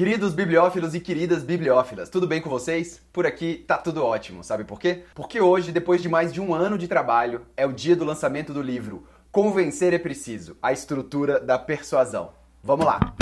Queridos 0.00 0.32
bibliófilos 0.32 0.94
e 0.94 0.98
queridas 0.98 1.42
bibliófilas, 1.42 2.08
tudo 2.08 2.26
bem 2.26 2.40
com 2.40 2.48
vocês? 2.48 3.02
Por 3.12 3.26
aqui 3.26 3.62
tá 3.66 3.76
tudo 3.76 4.02
ótimo, 4.02 4.42
sabe 4.42 4.64
por 4.64 4.80
quê? 4.80 5.02
Porque 5.14 5.42
hoje, 5.42 5.72
depois 5.72 6.00
de 6.00 6.08
mais 6.08 6.32
de 6.32 6.40
um 6.40 6.54
ano 6.54 6.78
de 6.78 6.88
trabalho, 6.88 7.42
é 7.54 7.66
o 7.66 7.72
dia 7.74 7.94
do 7.94 8.06
lançamento 8.06 8.54
do 8.54 8.62
livro 8.62 9.06
Convencer 9.30 9.92
é 9.92 9.98
Preciso 9.98 10.56
A 10.62 10.72
Estrutura 10.72 11.38
da 11.38 11.58
Persuasão. 11.58 12.32
Vamos 12.64 12.86
lá! 12.86 13.14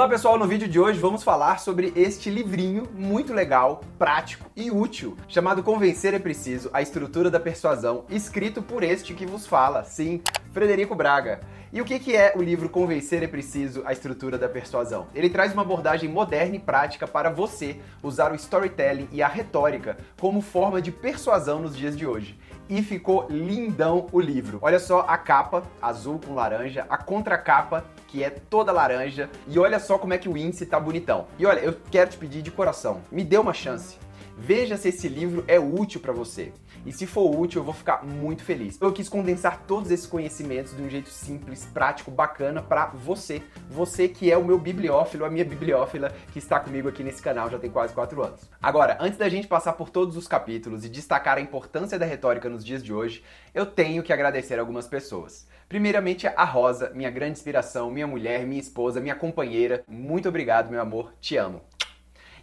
Olá 0.00 0.08
pessoal, 0.08 0.38
no 0.38 0.46
vídeo 0.46 0.66
de 0.66 0.80
hoje 0.80 0.98
vamos 0.98 1.22
falar 1.22 1.60
sobre 1.60 1.92
este 1.94 2.30
livrinho 2.30 2.88
muito 2.94 3.34
legal, 3.34 3.82
prático 3.98 4.50
e 4.56 4.70
útil, 4.70 5.14
chamado 5.28 5.62
Convencer 5.62 6.14
é 6.14 6.18
Preciso, 6.18 6.70
a 6.72 6.80
Estrutura 6.80 7.30
da 7.30 7.38
Persuasão, 7.38 8.06
escrito 8.08 8.62
por 8.62 8.82
este 8.82 9.12
que 9.12 9.26
vos 9.26 9.46
fala, 9.46 9.84
sim, 9.84 10.22
Frederico 10.54 10.94
Braga. 10.94 11.40
E 11.70 11.82
o 11.82 11.84
que, 11.84 11.98
que 11.98 12.16
é 12.16 12.32
o 12.34 12.42
livro 12.42 12.70
Convencer 12.70 13.22
é 13.22 13.26
Preciso, 13.26 13.82
a 13.84 13.92
Estrutura 13.92 14.38
da 14.38 14.48
Persuasão? 14.48 15.06
Ele 15.14 15.28
traz 15.28 15.52
uma 15.52 15.60
abordagem 15.60 16.08
moderna 16.08 16.56
e 16.56 16.58
prática 16.58 17.06
para 17.06 17.28
você 17.28 17.78
usar 18.02 18.32
o 18.32 18.34
storytelling 18.36 19.06
e 19.12 19.22
a 19.22 19.28
retórica 19.28 19.98
como 20.18 20.40
forma 20.40 20.80
de 20.80 20.90
persuasão 20.90 21.60
nos 21.60 21.76
dias 21.76 21.94
de 21.94 22.06
hoje. 22.06 22.40
E 22.70 22.82
ficou 22.82 23.26
lindão 23.28 24.06
o 24.10 24.18
livro. 24.18 24.58
Olha 24.62 24.78
só 24.78 25.00
a 25.06 25.18
capa, 25.18 25.62
azul 25.82 26.18
com 26.24 26.34
laranja, 26.34 26.86
a 26.88 26.96
contracapa, 26.96 27.84
que 28.10 28.24
é 28.24 28.30
toda 28.30 28.72
laranja, 28.72 29.30
e 29.46 29.58
olha 29.58 29.78
só 29.78 29.96
como 29.98 30.12
é 30.12 30.18
que 30.18 30.28
o 30.28 30.36
índice 30.36 30.66
tá 30.66 30.78
bonitão. 30.80 31.26
E 31.38 31.46
olha, 31.46 31.60
eu 31.60 31.76
quero 31.90 32.10
te 32.10 32.16
pedir 32.16 32.42
de 32.42 32.50
coração, 32.50 33.00
me 33.10 33.24
dê 33.24 33.38
uma 33.38 33.54
chance 33.54 33.96
Veja 34.42 34.78
se 34.78 34.88
esse 34.88 35.06
livro 35.06 35.44
é 35.46 35.60
útil 35.60 36.00
para 36.00 36.14
você. 36.14 36.50
E 36.86 36.92
se 36.92 37.06
for 37.06 37.30
útil, 37.38 37.60
eu 37.60 37.64
vou 37.64 37.74
ficar 37.74 38.02
muito 38.02 38.42
feliz. 38.42 38.80
Eu 38.80 38.90
quis 38.90 39.06
condensar 39.06 39.64
todos 39.66 39.90
esses 39.90 40.06
conhecimentos 40.06 40.74
de 40.74 40.82
um 40.82 40.88
jeito 40.88 41.10
simples, 41.10 41.66
prático, 41.66 42.10
bacana 42.10 42.62
para 42.62 42.86
você. 42.86 43.42
Você 43.68 44.08
que 44.08 44.32
é 44.32 44.38
o 44.38 44.44
meu 44.44 44.58
bibliófilo, 44.58 45.26
a 45.26 45.30
minha 45.30 45.44
bibliófila, 45.44 46.10
que 46.32 46.38
está 46.38 46.58
comigo 46.58 46.88
aqui 46.88 47.04
nesse 47.04 47.20
canal 47.20 47.50
já 47.50 47.58
tem 47.58 47.70
quase 47.70 47.92
4 47.92 48.24
anos. 48.24 48.40
Agora, 48.62 48.96
antes 48.98 49.18
da 49.18 49.28
gente 49.28 49.46
passar 49.46 49.74
por 49.74 49.90
todos 49.90 50.16
os 50.16 50.26
capítulos 50.26 50.86
e 50.86 50.88
destacar 50.88 51.36
a 51.36 51.42
importância 51.42 51.98
da 51.98 52.06
retórica 52.06 52.48
nos 52.48 52.64
dias 52.64 52.82
de 52.82 52.94
hoje, 52.94 53.22
eu 53.52 53.66
tenho 53.66 54.02
que 54.02 54.10
agradecer 54.12 54.58
algumas 54.58 54.88
pessoas. 54.88 55.46
Primeiramente, 55.68 56.26
a 56.26 56.44
Rosa, 56.44 56.90
minha 56.94 57.10
grande 57.10 57.32
inspiração, 57.32 57.90
minha 57.90 58.06
mulher, 58.06 58.46
minha 58.46 58.60
esposa, 58.60 59.00
minha 59.00 59.14
companheira. 59.14 59.84
Muito 59.86 60.30
obrigado, 60.30 60.70
meu 60.70 60.80
amor. 60.80 61.12
Te 61.20 61.36
amo. 61.36 61.60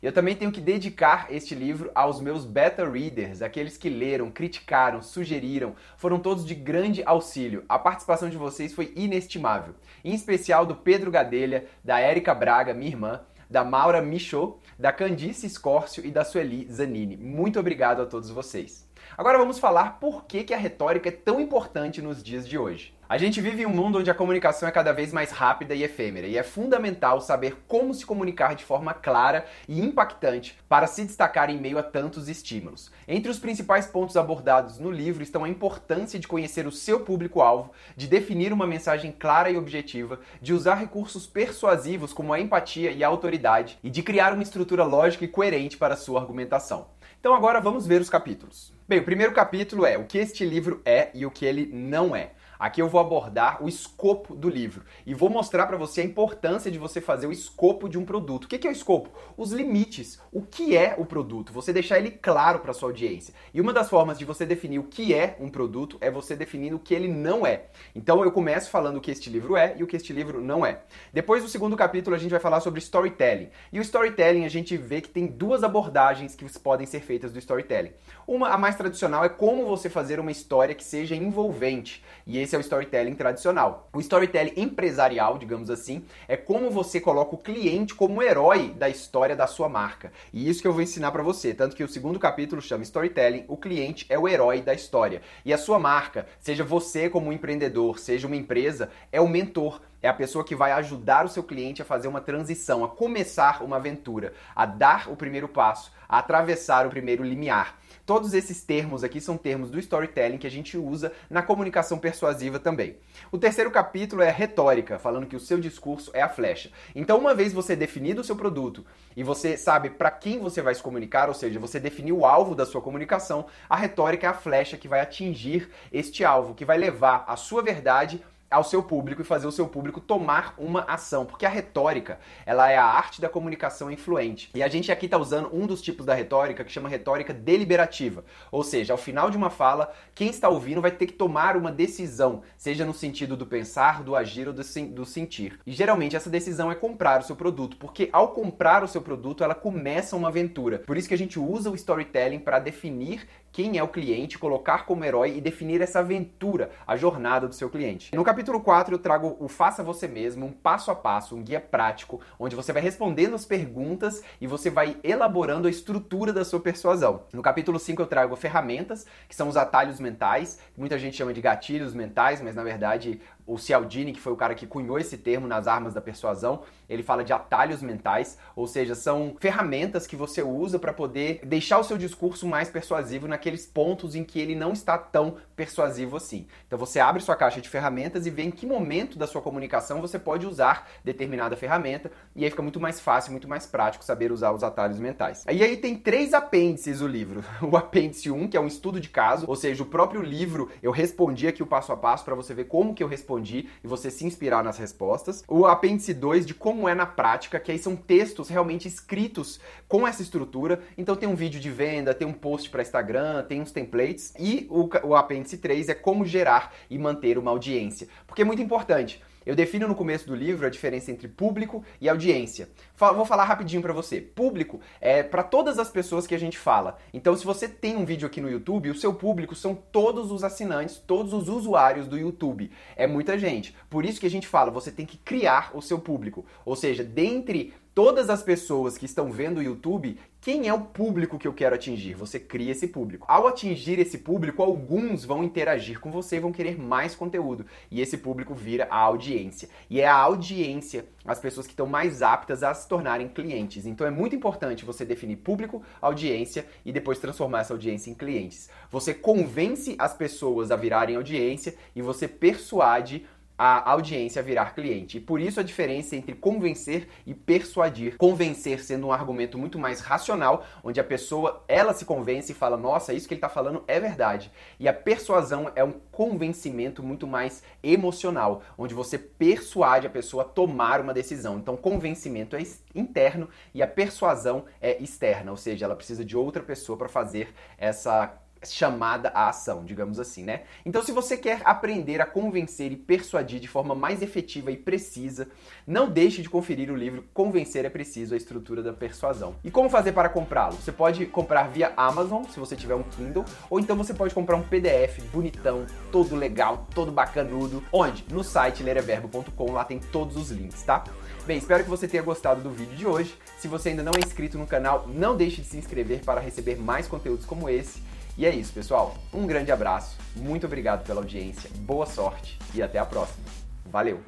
Eu 0.01 0.11
também 0.11 0.35
tenho 0.35 0.51
que 0.51 0.61
dedicar 0.61 1.27
este 1.29 1.55
livro 1.55 1.91
aos 1.95 2.21
meus 2.21 2.45
beta 2.45 2.87
readers, 2.87 3.41
aqueles 3.41 3.77
que 3.77 3.89
leram, 3.89 4.29
criticaram, 4.29 5.01
sugeriram, 5.01 5.75
foram 5.97 6.19
todos 6.19 6.45
de 6.45 6.53
grande 6.53 7.01
auxílio. 7.05 7.65
A 7.67 7.79
participação 7.79 8.29
de 8.29 8.37
vocês 8.37 8.73
foi 8.73 8.93
inestimável. 8.95 9.73
Em 10.03 10.13
especial 10.13 10.65
do 10.65 10.75
Pedro 10.75 11.09
Gadelha, 11.09 11.65
da 11.83 11.99
Érica 11.99 12.35
Braga, 12.35 12.73
minha 12.73 12.91
irmã, 12.91 13.21
da 13.49 13.63
Maura 13.63 14.01
Michaud, 14.01 14.55
da 14.77 14.91
Candice 14.91 15.49
Scórcio 15.49 16.05
e 16.05 16.11
da 16.11 16.23
Sueli 16.23 16.67
Zanini. 16.71 17.17
Muito 17.17 17.59
obrigado 17.59 18.01
a 18.01 18.05
todos 18.05 18.29
vocês. 18.29 18.87
Agora 19.17 19.37
vamos 19.37 19.57
falar 19.57 19.99
por 19.99 20.25
que, 20.25 20.43
que 20.43 20.53
a 20.53 20.57
retórica 20.57 21.09
é 21.09 21.11
tão 21.11 21.39
importante 21.39 22.01
nos 22.01 22.21
dias 22.21 22.47
de 22.47 22.57
hoje. 22.57 22.96
A 23.09 23.17
gente 23.17 23.39
vive 23.39 23.61
em 23.61 23.65
um 23.65 23.69
mundo 23.69 23.99
onde 23.99 24.11
a 24.11 24.13
comunicação 24.13 24.67
é 24.67 24.71
cada 24.71 24.91
vez 24.91 25.13
mais 25.13 25.31
rápida 25.31 25.73
e 25.73 25.81
efêmera, 25.81 26.27
e 26.27 26.37
é 26.37 26.43
fundamental 26.43 27.21
saber 27.21 27.63
como 27.65 27.93
se 27.93 28.05
comunicar 28.05 28.53
de 28.53 28.65
forma 28.65 28.93
clara 28.93 29.45
e 29.65 29.79
impactante 29.79 30.59
para 30.67 30.87
se 30.87 31.05
destacar 31.05 31.49
em 31.49 31.57
meio 31.57 31.77
a 31.77 31.83
tantos 31.83 32.27
estímulos. 32.27 32.91
Entre 33.07 33.31
os 33.31 33.39
principais 33.39 33.87
pontos 33.87 34.17
abordados 34.17 34.77
no 34.77 34.91
livro 34.91 35.23
estão 35.23 35.45
a 35.45 35.49
importância 35.49 36.19
de 36.19 36.27
conhecer 36.27 36.67
o 36.67 36.71
seu 36.71 36.99
público-alvo, 36.99 37.71
de 37.95 38.07
definir 38.07 38.51
uma 38.51 38.67
mensagem 38.67 39.13
clara 39.17 39.49
e 39.49 39.55
objetiva, 39.55 40.19
de 40.41 40.51
usar 40.51 40.75
recursos 40.75 41.25
persuasivos 41.25 42.11
como 42.11 42.33
a 42.33 42.41
empatia 42.41 42.91
e 42.91 43.05
a 43.05 43.07
autoridade, 43.07 43.79
e 43.81 43.89
de 43.89 44.03
criar 44.03 44.33
uma 44.33 44.43
estrutura 44.43 44.83
lógica 44.83 45.23
e 45.23 45.29
coerente 45.29 45.77
para 45.77 45.93
a 45.93 45.97
sua 45.97 46.19
argumentação. 46.19 46.87
Então 47.21 47.33
agora 47.33 47.61
vamos 47.61 47.87
ver 47.87 48.01
os 48.01 48.09
capítulos. 48.09 48.73
Bem, 48.85 48.99
o 48.99 49.05
primeiro 49.05 49.31
capítulo 49.31 49.85
é 49.85 49.97
o 49.97 50.03
que 50.03 50.17
este 50.17 50.43
livro 50.43 50.81
é 50.83 51.09
e 51.13 51.25
o 51.25 51.31
que 51.31 51.45
ele 51.45 51.69
não 51.73 52.13
é. 52.13 52.31
Aqui 52.59 52.81
eu 52.81 52.89
vou 52.89 52.99
abordar 52.99 53.63
o 53.63 53.67
escopo 53.67 54.35
do 54.35 54.49
livro 54.49 54.83
e 55.05 55.13
vou 55.13 55.29
mostrar 55.29 55.67
para 55.67 55.77
você 55.77 56.01
a 56.01 56.05
importância 56.05 56.71
de 56.71 56.79
você 56.79 56.99
fazer 56.99 57.27
o 57.27 57.31
escopo 57.31 57.87
de 57.87 57.97
um 57.97 58.05
produto. 58.05 58.45
O 58.45 58.47
que 58.47 58.65
é 58.67 58.69
o 58.69 58.73
escopo? 58.73 59.11
Os 59.37 59.51
limites. 59.51 60.19
O 60.31 60.41
que 60.41 60.75
é 60.75 60.95
o 60.97 61.05
produto? 61.05 61.53
Você 61.53 61.71
deixar 61.71 61.99
ele 61.99 62.11
claro 62.11 62.59
para 62.59 62.73
sua 62.73 62.89
audiência. 62.89 63.33
E 63.53 63.61
uma 63.61 63.71
das 63.71 63.89
formas 63.89 64.17
de 64.17 64.25
você 64.25 64.45
definir 64.45 64.79
o 64.79 64.83
que 64.83 65.13
é 65.13 65.37
um 65.39 65.49
produto 65.49 65.97
é 66.01 66.09
você 66.09 66.35
definir 66.35 66.73
o 66.73 66.79
que 66.79 66.93
ele 66.93 67.07
não 67.07 67.45
é. 67.45 67.65
Então 67.95 68.23
eu 68.23 68.31
começo 68.31 68.69
falando 68.69 68.97
o 68.97 69.01
que 69.01 69.11
este 69.11 69.29
livro 69.29 69.55
é 69.55 69.75
e 69.77 69.83
o 69.83 69.87
que 69.87 69.95
este 69.95 70.11
livro 70.11 70.41
não 70.41 70.65
é. 70.65 70.81
Depois 71.13 71.43
do 71.43 71.49
segundo 71.49 71.77
capítulo 71.77 72.15
a 72.15 72.19
gente 72.19 72.31
vai 72.31 72.39
falar 72.39 72.59
sobre 72.59 72.79
storytelling. 72.79 73.49
E 73.71 73.79
o 73.79 73.81
storytelling 73.81 74.45
a 74.45 74.49
gente 74.49 74.75
vê 74.75 75.01
que 75.01 75.09
tem 75.09 75.27
duas 75.27 75.63
abordagens 75.63 76.35
que 76.35 76.47
podem 76.59 76.87
ser 76.87 77.01
feitas 77.01 77.31
do 77.31 77.39
storytelling. 77.39 77.91
Uma, 78.25 78.49
a 78.49 78.57
mais 78.57 78.75
tradicional, 78.75 79.23
é 79.23 79.29
como 79.29 79.65
você 79.65 79.89
fazer 79.89 80.19
uma 80.19 80.31
história 80.31 80.73
que 80.73 80.83
seja 80.83 81.15
envolvente. 81.15 82.03
E 82.25 82.37
esse 82.47 82.55
é 82.55 82.57
o 82.57 82.61
storytelling 82.61 83.13
tradicional. 83.13 83.89
O 83.93 83.99
storytelling 83.99 84.53
empresarial, 84.55 85.37
digamos 85.37 85.69
assim, 85.69 86.05
é 86.27 86.37
como 86.37 86.71
você 86.71 86.99
coloca 86.99 87.35
o 87.35 87.37
cliente 87.37 87.93
como 87.93 88.23
herói 88.23 88.69
da 88.69 88.87
história 88.87 89.35
da 89.35 89.45
sua 89.45 89.67
marca. 89.67 90.13
E 90.31 90.49
isso 90.49 90.61
que 90.61 90.67
eu 90.67 90.71
vou 90.71 90.81
ensinar 90.81 91.11
para 91.11 91.21
você, 91.21 91.53
tanto 91.53 91.75
que 91.75 91.83
o 91.83 91.89
segundo 91.89 92.17
capítulo 92.17 92.61
chama 92.61 92.83
Storytelling, 92.83 93.43
o 93.49 93.57
cliente 93.57 94.05
é 94.07 94.17
o 94.17 94.29
herói 94.29 94.61
da 94.61 94.73
história. 94.73 95.21
E 95.43 95.53
a 95.53 95.57
sua 95.57 95.77
marca, 95.77 96.25
seja 96.39 96.63
você 96.63 97.09
como 97.09 97.33
empreendedor, 97.33 97.99
seja 97.99 98.27
uma 98.27 98.35
empresa, 98.37 98.89
é 99.11 99.19
o 99.19 99.27
mentor 99.27 99.81
é 100.01 100.07
a 100.07 100.13
pessoa 100.13 100.43
que 100.43 100.55
vai 100.55 100.71
ajudar 100.73 101.25
o 101.25 101.29
seu 101.29 101.43
cliente 101.43 101.81
a 101.81 101.85
fazer 101.85 102.07
uma 102.07 102.21
transição, 102.21 102.83
a 102.83 102.89
começar 102.89 103.63
uma 103.63 103.77
aventura, 103.77 104.33
a 104.55 104.65
dar 104.65 105.09
o 105.09 105.15
primeiro 105.15 105.47
passo, 105.47 105.91
a 106.07 106.19
atravessar 106.19 106.85
o 106.85 106.89
primeiro 106.89 107.23
limiar. 107.23 107.79
Todos 108.05 108.33
esses 108.33 108.63
termos 108.63 109.03
aqui 109.03 109.19
são 109.19 109.35
termos 109.35 109.69
do 109.69 109.77
storytelling 109.77 110.37
que 110.37 110.47
a 110.47 110.51
gente 110.51 110.77
usa 110.77 111.11
na 111.29 111.41
comunicação 111.41 111.97
persuasiva 111.97 112.57
também. 112.57 112.95
O 113.33 113.37
terceiro 113.37 113.69
capítulo 113.69 114.21
é 114.21 114.29
retórica, 114.29 114.97
falando 114.97 115.25
que 115.25 115.35
o 115.35 115.41
seu 115.41 115.59
discurso 115.59 116.09
é 116.13 116.21
a 116.21 116.29
flecha. 116.29 116.71
Então, 116.95 117.17
uma 117.17 117.35
vez 117.35 117.51
você 117.51 117.75
definido 117.75 118.21
o 118.21 118.23
seu 118.23 118.37
produto 118.37 118.85
e 119.13 119.23
você 119.23 119.57
sabe 119.57 119.89
para 119.89 120.09
quem 120.09 120.39
você 120.39 120.61
vai 120.61 120.73
se 120.73 120.81
comunicar, 120.81 121.27
ou 121.27 121.33
seja, 121.33 121.59
você 121.59 121.81
definiu 121.81 122.19
o 122.19 122.25
alvo 122.25 122.55
da 122.55 122.65
sua 122.65 122.81
comunicação, 122.81 123.47
a 123.69 123.75
retórica 123.75 124.25
é 124.25 124.29
a 124.29 124.33
flecha 124.33 124.77
que 124.77 124.87
vai 124.87 125.01
atingir 125.01 125.69
este 125.91 126.23
alvo, 126.23 126.55
que 126.55 126.63
vai 126.63 126.77
levar 126.77 127.25
a 127.27 127.35
sua 127.35 127.61
verdade 127.61 128.23
ao 128.49 128.63
seu 128.63 128.81
público 128.81 129.21
e 129.21 129.25
fazer 129.25 129.47
o 129.47 129.51
seu 129.51 129.67
público 129.67 129.99
tomar 129.99 130.53
uma 130.57 130.81
ação, 130.81 131.25
porque 131.25 131.45
a 131.45 131.49
retórica, 131.49 132.19
ela 132.45 132.69
é 132.69 132.77
a 132.77 132.85
arte 132.85 133.19
da 133.19 133.29
comunicação 133.29 133.91
influente. 133.91 134.49
E 134.55 134.63
a 134.63 134.67
gente 134.67 134.91
aqui 134.91 135.05
está 135.05 135.17
usando 135.17 135.49
um 135.53 135.65
dos 135.67 135.81
tipos 135.81 136.05
da 136.05 136.13
retórica 136.13 136.63
que 136.63 136.71
chama 136.71 136.89
retórica 136.89 137.33
deliberativa, 137.33 138.23
ou 138.51 138.63
seja, 138.63 138.93
ao 138.93 138.97
final 138.97 139.29
de 139.29 139.37
uma 139.37 139.49
fala, 139.49 139.93
quem 140.15 140.29
está 140.29 140.49
ouvindo 140.49 140.81
vai 140.81 140.91
ter 140.91 141.07
que 141.07 141.13
tomar 141.13 141.57
uma 141.57 141.71
decisão, 141.71 142.41
seja 142.57 142.85
no 142.85 142.93
sentido 142.93 143.35
do 143.35 143.45
pensar, 143.45 144.03
do 144.03 144.15
agir 144.15 144.47
ou 144.47 144.53
do, 144.53 144.63
do 144.93 145.05
sentir. 145.05 145.59
E 145.65 145.71
geralmente 145.71 146.15
essa 146.15 146.29
decisão 146.29 146.71
é 146.71 146.75
comprar 146.75 147.21
o 147.21 147.23
seu 147.23 147.35
produto, 147.35 147.77
porque 147.77 148.09
ao 148.11 148.29
comprar 148.29 148.83
o 148.83 148.87
seu 148.87 149.01
produto, 149.01 149.43
ela 149.43 149.55
começa 149.55 150.15
uma 150.15 150.29
aventura. 150.29 150.79
Por 150.79 150.97
isso 150.97 151.07
que 151.07 151.13
a 151.13 151.17
gente 151.17 151.39
usa 151.39 151.69
o 151.69 151.75
storytelling 151.75 152.39
para 152.39 152.59
definir 152.59 153.27
quem 153.51 153.77
é 153.77 153.83
o 153.83 153.87
cliente, 153.87 154.37
colocar 154.37 154.85
como 154.85 155.03
herói 155.03 155.37
e 155.37 155.41
definir 155.41 155.81
essa 155.81 155.99
aventura, 155.99 156.69
a 156.85 156.95
jornada 156.95 157.47
do 157.47 157.55
seu 157.55 157.69
cliente. 157.69 158.15
No 158.15 158.23
capítulo 158.23 158.59
4 158.59 158.95
eu 158.95 158.99
trago 158.99 159.35
o 159.39 159.47
Faça 159.47 159.83
Você 159.83 160.07
Mesmo, 160.07 160.45
um 160.45 160.51
passo 160.51 160.91
a 160.91 160.95
passo, 160.95 161.35
um 161.35 161.43
guia 161.43 161.59
prático, 161.59 162.21
onde 162.39 162.55
você 162.55 162.71
vai 162.71 162.81
respondendo 162.81 163.35
as 163.35 163.45
perguntas 163.45 164.23
e 164.39 164.47
você 164.47 164.69
vai 164.69 164.97
elaborando 165.03 165.67
a 165.67 165.71
estrutura 165.71 166.31
da 166.31 166.45
sua 166.45 166.59
persuasão. 166.59 167.23
No 167.33 167.41
capítulo 167.41 167.79
5 167.79 168.01
eu 168.01 168.07
trago 168.07 168.35
ferramentas, 168.35 169.05
que 169.27 169.35
são 169.35 169.47
os 169.47 169.57
atalhos 169.57 169.99
mentais, 169.99 170.59
que 170.73 170.79
muita 170.79 170.97
gente 170.99 171.17
chama 171.17 171.33
de 171.33 171.41
gatilhos 171.41 171.93
mentais, 171.93 172.41
mas 172.41 172.55
na 172.55 172.63
verdade 172.63 173.19
o 173.47 173.57
Cialdini, 173.57 174.11
que 174.11 174.19
foi 174.19 174.33
o 174.33 174.35
cara 174.35 174.53
que 174.53 174.67
cunhou 174.67 174.99
esse 174.99 175.17
termo 175.17 175.47
nas 175.47 175.67
armas 175.67 175.93
da 175.93 176.01
persuasão, 176.01 176.63
ele 176.89 177.01
fala 177.01 177.23
de 177.23 177.31
atalhos 177.31 177.81
mentais, 177.81 178.37
ou 178.53 178.67
seja, 178.67 178.93
são 178.93 179.37
ferramentas 179.39 180.05
que 180.05 180.17
você 180.17 180.43
usa 180.43 180.77
para 180.77 180.91
poder 180.91 181.39
deixar 181.45 181.79
o 181.79 181.83
seu 181.83 181.97
discurso 181.97 182.45
mais 182.45 182.69
persuasivo 182.69 183.25
naqueles 183.47 183.65
pontos 183.65 184.13
em 184.13 184.23
que 184.23 184.39
ele 184.39 184.55
não 184.55 184.73
está 184.73 184.97
tão 184.97 185.37
persuasivo 185.55 186.17
assim. 186.17 186.45
Então 186.67 186.77
você 186.77 186.99
abre 186.99 187.21
sua 187.21 187.35
caixa 187.35 187.61
de 187.61 187.69
ferramentas 187.69 188.25
e 188.25 188.29
vê 188.29 188.43
em 188.43 188.51
que 188.51 188.65
momento 188.65 189.17
da 189.17 189.25
sua 189.25 189.41
comunicação 189.41 190.01
você 190.01 190.19
pode 190.19 190.45
usar 190.45 190.89
determinada 191.03 191.55
ferramenta 191.55 192.11
e 192.35 192.43
aí 192.43 192.49
fica 192.49 192.61
muito 192.61 192.79
mais 192.79 192.99
fácil, 192.99 193.31
muito 193.31 193.47
mais 193.47 193.65
prático 193.65 194.03
saber 194.03 194.31
usar 194.31 194.51
os 194.51 194.63
atalhos 194.63 194.99
mentais. 194.99 195.45
E 195.49 195.63
aí 195.63 195.77
tem 195.77 195.95
três 195.95 196.33
apêndices 196.33 197.01
o 197.01 197.07
livro. 197.07 197.43
O 197.67 197.75
apêndice 197.75 198.31
1, 198.31 198.47
que 198.47 198.55
é 198.55 198.61
um 198.61 198.67
estudo 198.67 198.99
de 198.99 199.09
caso, 199.09 199.45
ou 199.47 199.55
seja, 199.55 199.83
o 199.83 199.85
próprio 199.85 200.21
livro 200.21 200.69
eu 200.81 200.91
respondi 200.91 201.47
aqui 201.47 201.61
o 201.61 201.67
passo 201.67 201.91
a 201.91 201.97
passo 201.97 202.23
para 202.23 202.35
você 202.35 202.53
ver 202.53 202.65
como 202.65 202.93
que 202.93 203.03
eu 203.03 203.07
respondi 203.07 203.67
e 203.83 203.87
você 203.87 204.09
se 204.09 204.25
inspirar 204.25 204.63
nas 204.63 204.77
respostas. 204.77 205.43
O 205.47 205.65
apêndice 205.65 206.13
2 206.13 206.45
de 206.45 206.53
como 206.53 206.87
é 206.87 206.95
na 206.95 207.05
prática, 207.05 207.59
que 207.59 207.71
aí 207.71 207.79
são 207.79 207.95
textos 207.95 208.47
realmente 208.47 208.87
escritos 208.87 209.59
com 209.87 210.07
essa 210.07 210.21
estrutura. 210.21 210.81
Então 210.97 211.15
tem 211.15 211.27
um 211.27 211.35
vídeo 211.35 211.59
de 211.59 211.69
venda, 211.69 212.13
tem 212.13 212.27
um 212.27 212.33
post 212.33 212.69
para 212.69 212.81
Instagram, 212.81 213.26
tem 213.47 213.61
uns 213.61 213.71
templates. 213.71 214.33
E 214.37 214.67
o, 214.69 214.89
o 215.03 215.15
apêndice 215.15 215.57
3 215.57 215.89
é 215.89 215.93
como 215.93 216.25
gerar 216.25 216.73
e 216.89 216.97
manter 216.97 217.37
uma 217.37 217.51
audiência. 217.51 218.07
Porque 218.25 218.41
é 218.41 218.45
muito 218.45 218.61
importante. 218.61 219.21
Eu 219.47 219.55
defino 219.55 219.87
no 219.87 219.95
começo 219.95 220.27
do 220.27 220.35
livro 220.35 220.67
a 220.67 220.69
diferença 220.69 221.09
entre 221.09 221.25
público 221.25 221.81
e 222.01 222.09
audiência. 222.09 222.67
Vou 222.97 223.23
falar 223.23 223.45
rapidinho 223.45 223.81
para 223.81 223.93
você. 223.93 224.19
Público 224.19 224.81
é 224.99 225.23
para 225.23 225.41
todas 225.41 225.79
as 225.79 225.89
pessoas 225.89 226.27
que 226.27 226.35
a 226.35 226.37
gente 226.37 226.57
fala. 226.57 226.97
Então, 227.13 227.33
se 227.33 227.45
você 227.45 227.65
tem 227.65 227.95
um 227.95 228.03
vídeo 228.03 228.27
aqui 228.27 228.41
no 228.41 228.51
YouTube, 228.51 228.89
o 228.89 228.95
seu 228.95 229.13
público 229.13 229.55
são 229.55 229.73
todos 229.73 230.33
os 230.33 230.43
assinantes, 230.43 230.97
todos 230.97 231.31
os 231.31 231.47
usuários 231.47 232.09
do 232.09 232.17
YouTube. 232.17 232.69
É 232.93 233.07
muita 233.07 233.39
gente. 233.39 233.73
Por 233.89 234.03
isso 234.03 234.19
que 234.19 234.25
a 234.25 234.29
gente 234.29 234.45
fala, 234.45 234.69
você 234.69 234.91
tem 234.91 235.05
que 235.05 235.15
criar 235.15 235.71
o 235.73 235.81
seu 235.81 235.97
público. 235.97 236.45
Ou 236.65 236.75
seja, 236.75 237.01
dentre 237.01 237.73
todas 237.97 238.29
as 238.29 238.43
pessoas 238.43 238.95
que 238.95 239.07
estão 239.07 239.31
vendo 239.31 239.57
o 239.57 239.63
YouTube, 239.63 240.19
quem 240.39 240.67
é 240.67 240.73
o 240.73 240.81
público 240.81 241.39
que 241.39 241.47
eu 241.47 241.51
quero 241.51 241.73
atingir? 241.73 242.13
Você 242.13 242.39
cria 242.39 242.71
esse 242.71 242.87
público. 242.87 243.25
Ao 243.27 243.47
atingir 243.47 243.97
esse 243.97 244.19
público, 244.19 244.61
alguns 244.61 245.25
vão 245.25 245.43
interagir 245.43 245.99
com 245.99 246.11
você 246.11 246.35
e 246.35 246.39
vão 246.39 246.51
querer 246.51 246.79
mais 246.79 247.15
conteúdo. 247.15 247.65
E 247.89 247.99
esse 247.99 248.19
público 248.19 248.53
vira 248.53 248.87
a 248.91 248.99
audiência. 248.99 249.67
E 249.89 249.99
é 249.99 250.07
a 250.07 250.15
audiência, 250.15 251.07
as 251.25 251.39
pessoas 251.39 251.65
que 251.65 251.73
estão 251.73 251.87
mais 251.87 252.21
aptas 252.21 252.61
a 252.61 252.71
se 252.71 252.87
tornarem 252.87 253.27
clientes. 253.27 253.87
Então 253.87 254.05
é 254.05 254.11
muito 254.11 254.35
importante 254.35 254.85
você 254.85 255.03
definir 255.03 255.37
público, 255.37 255.81
audiência 255.99 256.67
e 256.85 256.91
depois 256.91 257.17
transformar 257.17 257.61
essa 257.61 257.73
audiência 257.73 258.11
em 258.11 258.13
clientes. 258.13 258.69
Você 258.91 259.11
convence 259.11 259.95
as 259.97 260.13
pessoas 260.13 260.69
a 260.69 260.75
virarem 260.75 261.15
audiência 261.15 261.73
e 261.95 262.01
você 262.03 262.27
persuade 262.27 263.25
a 263.57 263.89
audiência 263.91 264.43
virar 264.43 264.75
cliente. 264.75 265.17
E 265.17 265.21
por 265.21 265.41
isso 265.41 265.59
a 265.59 265.63
diferença 265.63 266.15
entre 266.15 266.35
convencer 266.35 267.07
e 267.25 267.33
persuadir. 267.33 268.17
Convencer 268.17 268.83
sendo 268.83 269.07
um 269.07 269.11
argumento 269.11 269.57
muito 269.57 269.79
mais 269.79 269.99
racional, 269.99 270.65
onde 270.83 270.99
a 270.99 271.03
pessoa 271.03 271.63
ela 271.67 271.93
se 271.93 272.05
convence 272.05 272.51
e 272.51 272.55
fala: 272.55 272.77
"Nossa, 272.77 273.13
isso 273.13 273.27
que 273.27 273.33
ele 273.33 273.39
está 273.39 273.49
falando 273.49 273.83
é 273.87 273.99
verdade". 273.99 274.51
E 274.79 274.87
a 274.87 274.93
persuasão 274.93 275.71
é 275.75 275.83
um 275.83 275.93
convencimento 276.11 277.01
muito 277.01 277.25
mais 277.25 277.63
emocional, 277.81 278.61
onde 278.77 278.93
você 278.93 279.17
persuade 279.17 280.07
a 280.07 280.09
pessoa 280.09 280.43
a 280.43 280.45
tomar 280.45 281.01
uma 281.01 281.13
decisão. 281.13 281.57
Então, 281.57 281.75
convencimento 281.75 282.55
é 282.55 282.61
interno 282.93 283.49
e 283.73 283.81
a 283.81 283.87
persuasão 283.87 284.65
é 284.81 285.01
externa, 285.01 285.51
ou 285.51 285.57
seja, 285.57 285.85
ela 285.85 285.95
precisa 285.95 286.23
de 286.23 286.35
outra 286.35 286.61
pessoa 286.63 286.97
para 286.97 287.07
fazer 287.07 287.53
essa 287.77 288.37
chamada 288.73 289.29
à 289.29 289.49
ação, 289.49 289.83
digamos 289.83 290.19
assim, 290.19 290.43
né? 290.43 290.61
Então, 290.85 291.01
se 291.01 291.11
você 291.11 291.37
quer 291.37 291.61
aprender 291.63 292.21
a 292.21 292.25
convencer 292.25 292.91
e 292.91 292.95
persuadir 292.95 293.59
de 293.59 293.67
forma 293.67 293.95
mais 293.95 294.21
efetiva 294.21 294.71
e 294.71 294.77
precisa, 294.77 295.47
não 295.85 296.09
deixe 296.09 296.41
de 296.41 296.49
conferir 296.49 296.91
o 296.91 296.95
livro 296.95 297.23
Convencer 297.33 297.85
é 297.85 297.89
Preciso: 297.89 298.33
A 298.33 298.37
Estrutura 298.37 298.81
da 298.81 298.93
Persuasão. 298.93 299.55
E 299.63 299.71
como 299.71 299.89
fazer 299.89 300.11
para 300.11 300.29
comprá-lo? 300.29 300.75
Você 300.75 300.91
pode 300.91 301.25
comprar 301.25 301.69
via 301.69 301.93
Amazon, 301.95 302.43
se 302.45 302.59
você 302.59 302.75
tiver 302.75 302.95
um 302.95 303.03
Kindle, 303.03 303.45
ou 303.69 303.79
então 303.79 303.95
você 303.95 304.13
pode 304.13 304.33
comprar 304.33 304.55
um 304.55 304.63
PDF 304.63 305.21
bonitão, 305.31 305.85
todo 306.11 306.35
legal, 306.35 306.87
todo 306.93 307.11
bacanudo, 307.11 307.83
onde? 307.91 308.25
No 308.31 308.43
site 308.43 308.83
lereverbo.com, 308.83 309.71
lá 309.71 309.83
tem 309.83 309.99
todos 309.99 310.35
os 310.35 310.51
links, 310.51 310.83
tá? 310.83 311.03
Bem, 311.45 311.57
espero 311.57 311.83
que 311.83 311.89
você 311.89 312.07
tenha 312.07 312.23
gostado 312.23 312.61
do 312.61 312.69
vídeo 312.69 312.95
de 312.95 313.05
hoje. 313.05 313.37
Se 313.57 313.67
você 313.67 313.89
ainda 313.89 314.03
não 314.03 314.11
é 314.13 314.19
inscrito 314.19 314.57
no 314.57 314.67
canal, 314.67 315.07
não 315.07 315.35
deixe 315.35 315.61
de 315.61 315.67
se 315.67 315.77
inscrever 315.77 316.19
para 316.23 316.41
receber 316.41 316.75
mais 316.75 317.07
conteúdos 317.07 317.45
como 317.45 317.69
esse. 317.69 318.01
E 318.37 318.45
é 318.45 318.53
isso, 318.53 318.71
pessoal. 318.71 319.15
Um 319.33 319.47
grande 319.47 319.71
abraço, 319.71 320.15
muito 320.35 320.67
obrigado 320.67 321.03
pela 321.03 321.21
audiência, 321.21 321.71
boa 321.79 322.05
sorte 322.05 322.59
e 322.73 322.83
até 322.83 322.99
a 322.99 323.05
próxima. 323.05 323.45
Valeu! 323.85 324.21